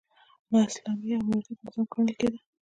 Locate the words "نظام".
1.63-1.85